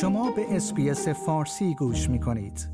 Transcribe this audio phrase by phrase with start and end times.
[0.00, 2.68] شما به SBS فارسی گوش می کنید.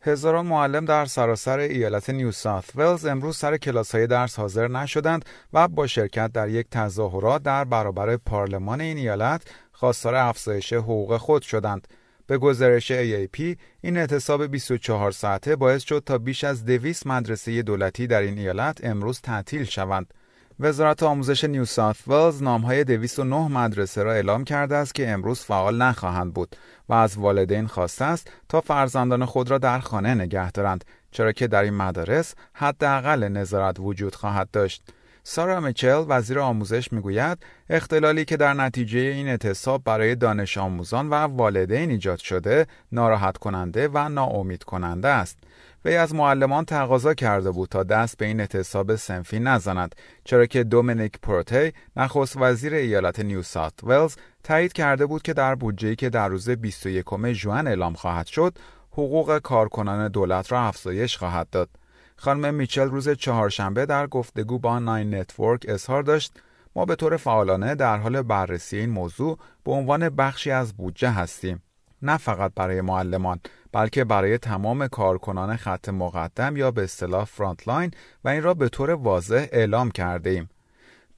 [0.00, 5.24] هزاران معلم در سراسر ایالت نیو ساوت ولز امروز سر کلاس های درس حاضر نشدند
[5.52, 9.42] و با شرکت در یک تظاهرات در برابر پارلمان این ایالت
[9.72, 11.88] خواستار افزایش حقوق خود شدند.
[12.26, 18.06] به گزارش AAP این اعتصاب 24 ساعته باعث شد تا بیش از 200 مدرسه دولتی
[18.06, 20.14] در این ایالت امروز تعطیل شوند.
[20.60, 25.82] وزارت آموزش نیو ساوت ولز نامهای 209 مدرسه را اعلام کرده است که امروز فعال
[25.82, 26.56] نخواهند بود
[26.88, 31.46] و از والدین خواسته است تا فرزندان خود را در خانه نگه دارند چرا که
[31.46, 34.82] در این مدارس حداقل نظارت وجود خواهد داشت.
[35.26, 37.38] سارا میچل وزیر آموزش می‌گوید
[37.70, 43.88] اختلالی که در نتیجه این اعتصاب برای دانش آموزان و والدین ایجاد شده ناراحت کننده
[43.88, 45.38] و ناامید کننده است.
[45.84, 50.64] وی از معلمان تقاضا کرده بود تا دست به این اعتصاب سنفی نزند چرا که
[50.64, 56.10] دومینیک پروتی نخست وزیر ایالت نیو ساوت ولز تایید کرده بود که در بودجه‌ای که
[56.10, 58.58] در روز 21 ژوئن اعلام خواهد شد
[58.90, 61.70] حقوق کارکنان دولت را افزایش خواهد داد
[62.16, 66.32] خانم میچل روز چهارشنبه در گفتگو با Nine Network اظهار داشت
[66.76, 71.62] ما به طور فعالانه در حال بررسی این موضوع به عنوان بخشی از بودجه هستیم
[72.02, 73.40] نه فقط برای معلمان
[73.72, 77.90] بلکه برای تمام کارکنان خط مقدم یا به اصطلاح frontline
[78.24, 80.48] و این را به طور واضح اعلام کرده ایم.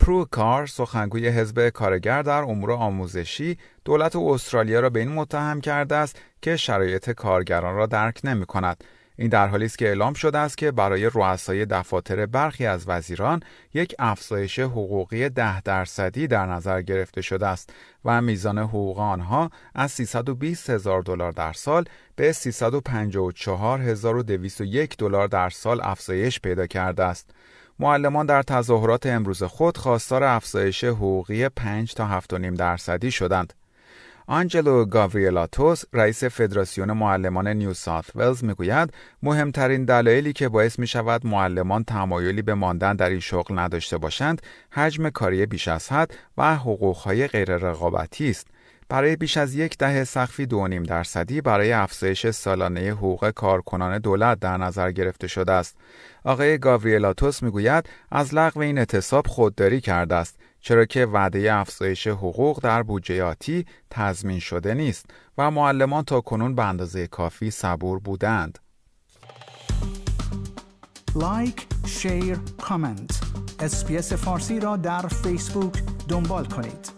[0.00, 5.96] پرو کار سخنگوی حزب کارگر در امور آموزشی دولت استرالیا را به این متهم کرده
[5.96, 8.84] است که شرایط کارگران را درک نمی کند
[9.18, 13.42] این در حالی است که اعلام شده است که برای رؤسای دفاتر برخی از وزیران
[13.74, 17.72] یک افزایش حقوقی ده درصدی در نظر گرفته شده است
[18.04, 21.84] و میزان حقوق آنها از 320 هزار دلار در سال
[22.16, 27.30] به 354201 دلار در سال افزایش پیدا کرده است.
[27.78, 33.52] معلمان در تظاهرات امروز خود خواستار افزایش حقوقی 5 تا 7.5 درصدی شدند.
[34.28, 41.26] آنجلو گاوریلاتوس رئیس فدراسیون معلمان نیو ساوت ولز می‌گوید مهمترین دلایلی که باعث می شود
[41.26, 46.56] معلمان تمایلی به ماندن در این شغل نداشته باشند حجم کاری بیش از حد و
[46.56, 48.46] حقوقهای غیر رقابتی است
[48.88, 54.40] برای بیش از یک دهه سخفی دو نیم درصدی برای افزایش سالانه حقوق کارکنان دولت
[54.40, 55.76] در نظر گرفته شده است.
[56.24, 62.60] آقای گاوریلاتوس می‌گوید از لغو این اعتصاب خودداری کرده است چرا که وعده افزایش حقوق
[62.62, 65.06] در بودجه آتی تضمین شده نیست
[65.38, 68.58] و معلمان تا کنون به اندازه کافی صبور بودند.
[71.14, 73.20] like، share، comment.
[73.60, 76.95] SBS فارسی را در فیسبوک دنبال کنید.